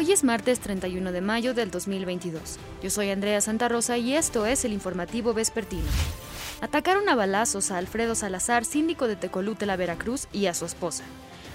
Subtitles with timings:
[0.00, 2.58] Hoy es martes 31 de mayo del 2022.
[2.82, 5.84] Yo soy Andrea Santa Rosa y esto es el informativo vespertino.
[6.62, 11.04] Atacaron a balazos a Alfredo Salazar, síndico de Tecolutela, Veracruz, y a su esposa.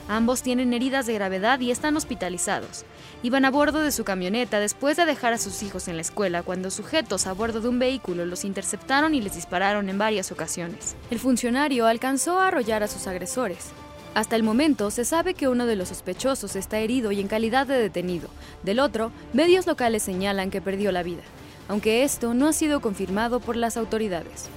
[0.07, 2.85] Ambos tienen heridas de gravedad y están hospitalizados.
[3.23, 6.43] Iban a bordo de su camioneta después de dejar a sus hijos en la escuela
[6.43, 10.95] cuando sujetos a bordo de un vehículo los interceptaron y les dispararon en varias ocasiones.
[11.09, 13.71] El funcionario alcanzó a arrollar a sus agresores.
[14.15, 17.67] Hasta el momento se sabe que uno de los sospechosos está herido y en calidad
[17.67, 18.29] de detenido.
[18.63, 21.21] Del otro, medios locales señalan que perdió la vida,
[21.67, 24.47] aunque esto no ha sido confirmado por las autoridades.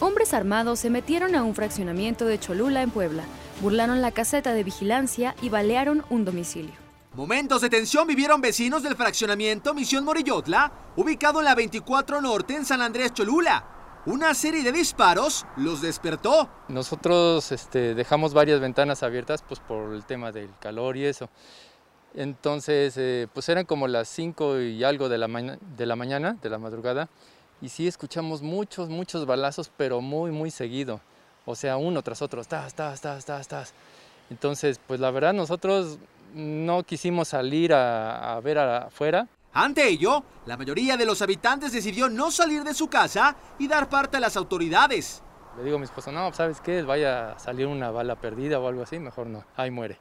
[0.00, 3.24] Hombres armados se metieron a un fraccionamiento de Cholula en Puebla,
[3.60, 6.72] burlaron la caseta de vigilancia y balearon un domicilio.
[7.12, 12.64] Momentos de tensión vivieron vecinos del fraccionamiento Misión Morillotla, ubicado en la 24 Norte en
[12.64, 13.71] San Andrés Cholula.
[14.04, 16.48] Una serie de disparos los despertó.
[16.66, 21.28] Nosotros este, dejamos varias ventanas abiertas pues, por el tema del calor y eso.
[22.14, 26.50] Entonces, eh, pues eran como las 5 y algo de la, de la mañana, de
[26.50, 27.08] la madrugada,
[27.60, 31.00] y sí escuchamos muchos, muchos balazos, pero muy, muy seguido.
[31.46, 33.72] O sea, uno tras otro, tas, tas, tas, tas, tas.
[34.30, 35.98] Entonces, pues la verdad nosotros
[36.34, 39.28] no quisimos salir a, a ver afuera.
[39.54, 43.88] Ante ello, la mayoría de los habitantes decidió no salir de su casa y dar
[43.88, 45.22] parte a las autoridades.
[45.58, 46.82] Le digo a mi esposa, no, ¿sabes qué?
[46.82, 49.98] Vaya a salir una bala perdida o algo así, mejor no, ahí muere.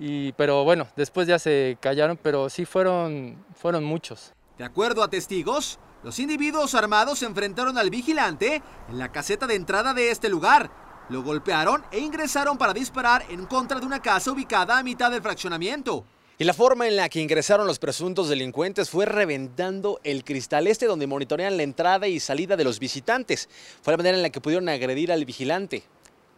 [0.00, 4.32] Y, pero bueno, después ya se callaron, pero sí fueron, fueron muchos.
[4.58, 9.54] De acuerdo a testigos, los individuos armados se enfrentaron al vigilante en la caseta de
[9.54, 10.70] entrada de este lugar.
[11.08, 15.22] Lo golpearon e ingresaron para disparar en contra de una casa ubicada a mitad del
[15.22, 16.04] fraccionamiento.
[16.42, 20.86] Y la forma en la que ingresaron los presuntos delincuentes fue reventando el cristal este
[20.86, 23.48] donde monitorean la entrada y salida de los visitantes.
[23.80, 25.84] Fue la manera en la que pudieron agredir al vigilante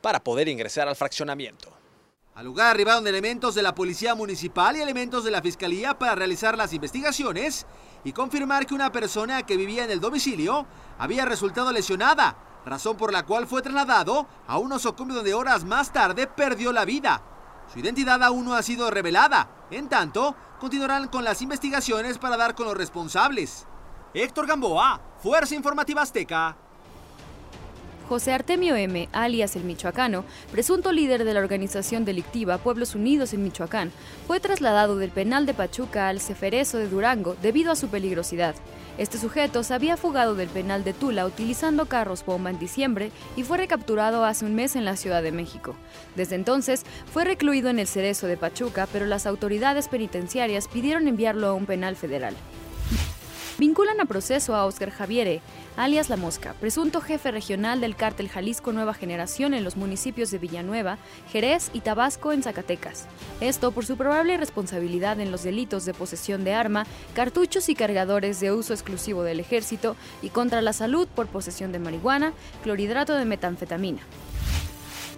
[0.03, 1.73] para poder ingresar al fraccionamiento.
[2.35, 6.59] Al lugar arribaron elementos de la Policía Municipal y elementos de la Fiscalía para realizar
[6.59, 7.65] las investigaciones
[8.05, 10.67] y confirmar que una persona que vivía en el domicilio
[10.99, 15.95] había resultado lesionada, razón por la cual fue trasladado a un osocomio donde horas más
[15.95, 17.23] tarde perdió la vida.
[17.73, 19.49] Su identidad aún no ha sido revelada.
[19.71, 23.67] En tanto, continuarán con las investigaciones para dar con los responsables.
[24.13, 26.57] Héctor Gamboa, Fuerza Informativa Azteca.
[28.09, 33.43] José Artemio M., alias el Michoacano, presunto líder de la organización delictiva Pueblos Unidos en
[33.43, 33.93] Michoacán,
[34.27, 38.55] fue trasladado del penal de Pachuca al Ceferezo de Durango debido a su peligrosidad.
[38.99, 43.43] Este sujeto se había fugado del penal de Tula utilizando carros bomba en diciembre y
[43.43, 45.75] fue recapturado hace un mes en la Ciudad de México.
[46.15, 51.49] Desde entonces fue recluido en el Cerezo de Pachuca, pero las autoridades penitenciarias pidieron enviarlo
[51.49, 52.35] a un penal federal.
[53.57, 55.41] Vinculan a proceso a Oscar Javiere,
[55.77, 60.39] alias La Mosca, presunto jefe regional del cártel Jalisco Nueva Generación en los municipios de
[60.39, 60.99] Villanueva,
[61.31, 63.07] Jerez y Tabasco en Zacatecas.
[63.41, 68.41] Esto por su probable responsabilidad en los delitos de posesión de arma, cartuchos y cargadores
[68.41, 72.33] de uso exclusivo del ejército y contra la salud por posesión de marihuana,
[72.65, 74.01] clorhidrato de metanfetamina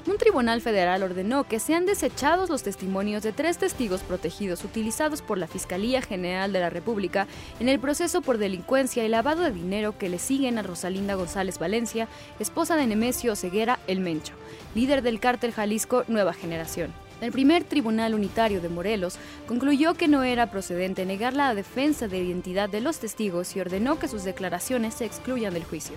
[0.08, 5.38] un tribunal federal ordenó que sean desechados los testimonios de tres testigos protegidos utilizados por
[5.38, 7.26] la Fiscalía General de la República
[7.60, 11.58] en el proceso por delincuencia y lavado de dinero que le siguen a Rosalinda González
[11.58, 12.08] Valencia,
[12.38, 14.34] esposa de Nemesio Ceguera El Mencho,
[14.74, 16.92] líder del cártel Jalisco Nueva Generación.
[17.20, 19.16] El primer tribunal unitario de Morelos
[19.48, 23.98] concluyó que no era procedente negar la defensa de identidad de los testigos y ordenó
[23.98, 25.96] que sus declaraciones se excluyan del juicio.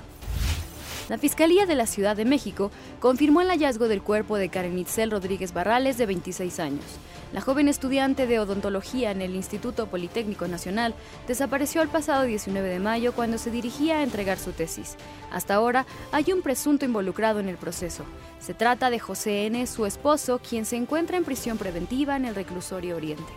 [1.09, 5.09] La Fiscalía de la Ciudad de México confirmó el hallazgo del cuerpo de Karen Itzel
[5.09, 6.86] Rodríguez Barrales, de 26 años.
[7.34, 10.94] La joven estudiante de odontología en el Instituto Politécnico Nacional
[11.28, 14.97] desapareció el pasado 19 de mayo cuando se dirigía a entregar su tesis.
[15.31, 18.03] Hasta ahora hay un presunto involucrado en el proceso.
[18.40, 22.36] Se trata de José N., su esposo, quien se encuentra en prisión preventiva en el
[22.36, 23.34] reclusorio Oriente.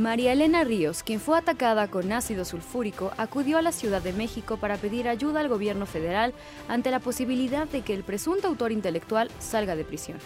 [0.00, 4.56] María Elena Ríos, quien fue atacada con ácido sulfúrico, acudió a la Ciudad de México
[4.56, 6.32] para pedir ayuda al gobierno federal
[6.68, 10.16] ante la posibilidad de que el presunto autor intelectual salga de prisión.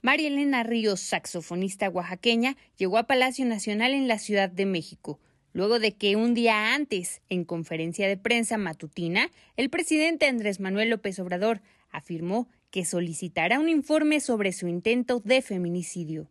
[0.00, 5.20] María Elena Ríos, saxofonista oaxaqueña, llegó a Palacio Nacional en la Ciudad de México,
[5.52, 9.28] luego de que un día antes, en conferencia de prensa matutina,
[9.58, 11.60] el presidente Andrés Manuel López Obrador
[11.90, 16.30] afirmó que solicitará un informe sobre su intento de feminicidio.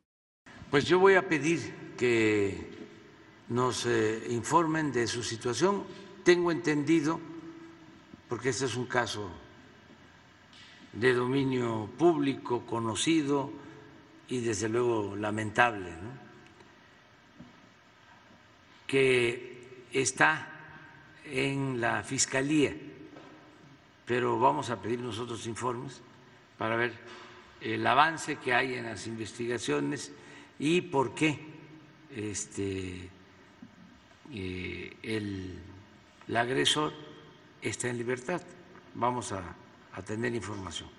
[0.71, 2.57] Pues yo voy a pedir que
[3.49, 5.83] nos eh, informen de su situación.
[6.23, 7.19] Tengo entendido,
[8.27, 9.29] porque este es un caso
[10.93, 13.51] de dominio público, conocido
[14.29, 15.91] y desde luego lamentable,
[18.87, 20.49] que está
[21.23, 22.75] en la Fiscalía,
[24.07, 26.01] pero vamos a pedir nosotros informes
[26.57, 26.93] para ver
[27.61, 30.11] el avance que hay en las investigaciones
[30.57, 31.60] y por qué
[32.15, 33.09] este,
[34.33, 35.59] eh, el,
[36.35, 36.93] agresor
[37.61, 38.41] está en libertad.
[38.95, 39.55] Vamos a,
[39.93, 40.89] a tener información.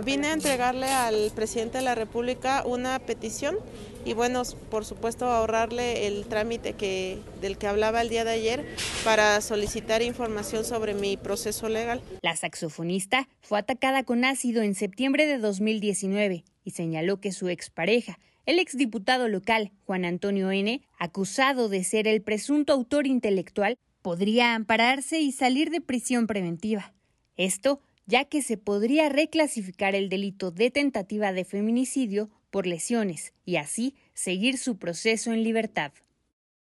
[0.00, 3.58] Vine a entregarle al presidente de la República una petición
[4.06, 8.64] y bueno, por supuesto ahorrarle el trámite que, del que hablaba el día de ayer
[9.04, 12.00] para solicitar información sobre mi proceso legal.
[12.22, 18.18] La saxofonista fue atacada con ácido en septiembre de 2019 y señaló que su expareja,
[18.46, 25.20] el exdiputado local Juan Antonio N., acusado de ser el presunto autor intelectual, podría ampararse
[25.20, 26.94] y salir de prisión preventiva.
[27.36, 33.56] Esto ya que se podría reclasificar el delito de tentativa de feminicidio por lesiones y
[33.56, 35.92] así seguir su proceso en libertad.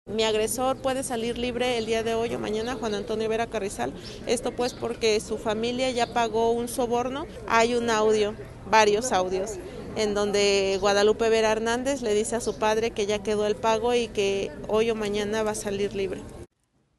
[0.07, 3.93] Mi agresor puede salir libre el día de hoy o mañana, Juan Antonio Vera Carrizal.
[4.27, 7.27] Esto pues porque su familia ya pagó un soborno.
[7.47, 8.35] Hay un audio,
[8.69, 9.61] varios audios,
[9.95, 13.95] en donde Guadalupe Vera Hernández le dice a su padre que ya quedó el pago
[13.95, 16.21] y que hoy o mañana va a salir libre.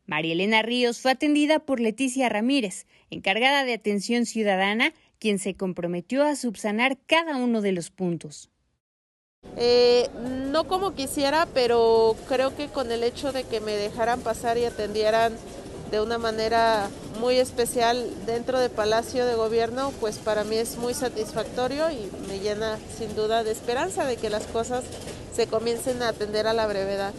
[0.06, 6.24] María Elena Ríos fue atendida por Leticia Ramírez, encargada de atención ciudadana, quien se comprometió
[6.24, 8.50] a subsanar cada uno de los puntos.
[9.58, 10.10] Eh,
[10.52, 14.66] no como quisiera, pero creo que con el hecho de que me dejaran pasar y
[14.66, 15.34] atendieran
[15.92, 16.90] de una manera
[17.20, 22.40] muy especial dentro del Palacio de Gobierno, pues para mí es muy satisfactorio y me
[22.40, 24.84] llena sin duda de esperanza de que las cosas
[25.36, 27.14] se comiencen a atender a la brevedad.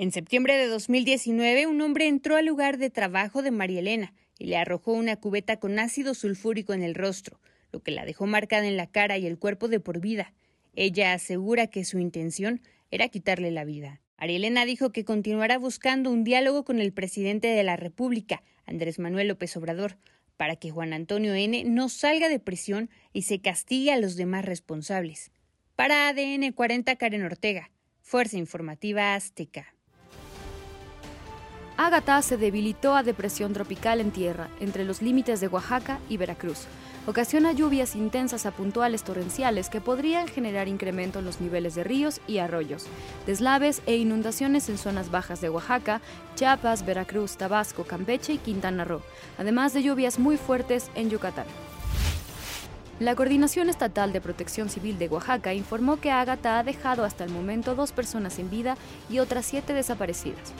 [0.00, 4.46] En septiembre de 2019, un hombre entró al lugar de trabajo de María Elena y
[4.46, 7.38] le arrojó una cubeta con ácido sulfúrico en el rostro,
[7.70, 10.32] lo que la dejó marcada en la cara y el cuerpo de por vida.
[10.74, 14.00] Ella asegura que su intención era quitarle la vida.
[14.18, 18.98] María Elena dijo que continuará buscando un diálogo con el presidente de la República, Andrés
[18.98, 19.98] Manuel López Obrador,
[20.38, 21.64] para que Juan Antonio N.
[21.64, 25.30] no salga de prisión y se castigue a los demás responsables.
[25.76, 27.70] Para ADN 40, Karen Ortega,
[28.00, 29.74] Fuerza Informativa Azteca.
[31.82, 36.66] Ágata se debilitó a depresión tropical en tierra, entre los límites de Oaxaca y Veracruz.
[37.06, 42.20] Ocasiona lluvias intensas a puntuales torrenciales que podrían generar incremento en los niveles de ríos
[42.26, 42.84] y arroyos,
[43.26, 46.02] deslaves e inundaciones en zonas bajas de Oaxaca,
[46.34, 49.00] Chiapas, Veracruz, Tabasco, Campeche y Quintana Roo,
[49.38, 51.46] además de lluvias muy fuertes en Yucatán.
[52.98, 57.30] La Coordinación Estatal de Protección Civil de Oaxaca informó que Ágata ha dejado hasta el
[57.30, 58.76] momento dos personas en vida
[59.08, 60.52] y otras siete desaparecidas.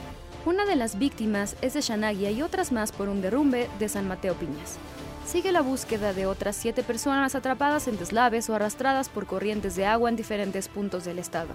[0.46, 4.08] Una de las víctimas es de Shanagia y otras más por un derrumbe de San
[4.08, 4.78] Mateo Piñas.
[5.26, 9.84] Sigue la búsqueda de otras siete personas atrapadas en deslaves o arrastradas por corrientes de
[9.84, 11.50] agua en diferentes puntos del estado.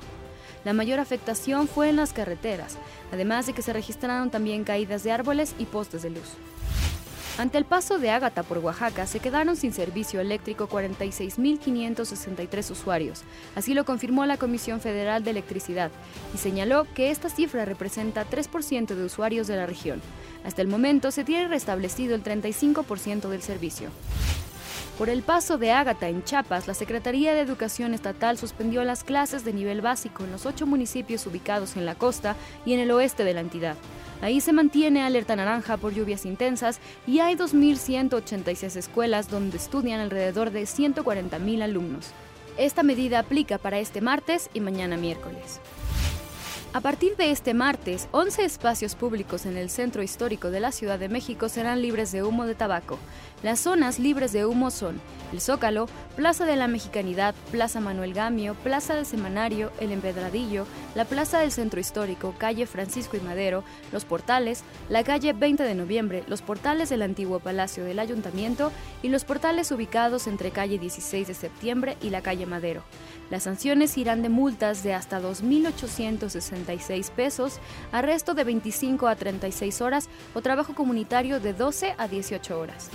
[0.66, 2.78] La mayor afectación fue en las carreteras,
[3.12, 6.34] además de que se registraron también caídas de árboles y postes de luz.
[7.38, 13.24] Ante el paso de Ágata por Oaxaca, se quedaron sin servicio eléctrico 46.563 usuarios.
[13.56, 15.92] Así lo confirmó la Comisión Federal de Electricidad
[16.34, 20.02] y señaló que esta cifra representa 3% de usuarios de la región.
[20.46, 23.90] Hasta el momento se tiene restablecido el 35% del servicio.
[24.98, 29.44] Por el paso de Ágata en Chiapas, la Secretaría de Educación Estatal suspendió las clases
[29.44, 33.26] de nivel básico en los ocho municipios ubicados en la costa y en el oeste
[33.26, 33.76] de la entidad.
[34.26, 40.50] Ahí se mantiene alerta naranja por lluvias intensas y hay 2.186 escuelas donde estudian alrededor
[40.50, 42.08] de 140.000 alumnos.
[42.58, 45.62] Esta medida aplica para este martes y mañana miércoles.
[46.76, 51.00] A partir de este martes, 11 espacios públicos en el centro histórico de la Ciudad
[51.00, 53.00] de México serán libres de humo de tabaco.
[53.44, 55.00] Las zonas libres de humo son
[55.32, 60.66] el Zócalo, Plaza de la Mexicanidad, Plaza Manuel Gamio, Plaza del Semanario, El Empedradillo,
[60.96, 63.64] la Plaza del Centro Histórico, Calle Francisco y Madero,
[63.94, 69.08] Los Portales, la Calle 20 de Noviembre, los portales del antiguo Palacio del Ayuntamiento y
[69.08, 72.84] los portales ubicados entre Calle 16 de Septiembre y la Calle Madero.
[73.30, 75.20] Las sanciones irán de multas de hasta
[76.66, 77.60] 2.866 pesos,
[77.92, 82.90] arresto de 25 a 36 horas o trabajo comunitario de 12 a 18 horas.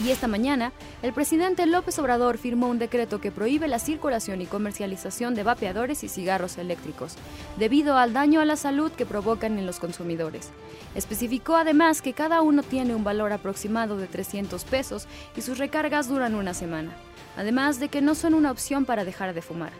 [0.00, 0.72] Y esta mañana,
[1.02, 6.04] el presidente López Obrador firmó un decreto que prohíbe la circulación y comercialización de vapeadores
[6.04, 7.16] y cigarros eléctricos,
[7.56, 10.50] debido al daño a la salud que provocan en los consumidores.
[10.94, 16.08] Especificó además que cada uno tiene un valor aproximado de 300 pesos y sus recargas
[16.08, 16.92] duran una semana,
[17.36, 19.72] además de que no son una opción para dejar de fumar.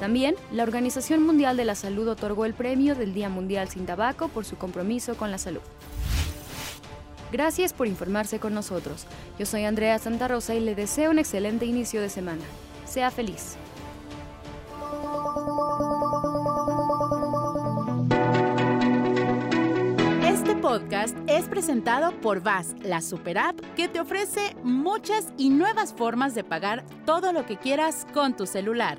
[0.00, 4.28] También, la Organización Mundial de la Salud otorgó el premio del Día Mundial sin Tabaco
[4.28, 5.62] por su compromiso con la salud.
[7.32, 9.06] Gracias por informarse con nosotros.
[9.38, 12.42] Yo soy Andrea Santa Rosa y le deseo un excelente inicio de semana.
[12.84, 13.56] Sea feliz.
[20.24, 25.92] Este podcast es presentado por VAS, la super app que te ofrece muchas y nuevas
[25.92, 28.98] formas de pagar todo lo que quieras con tu celular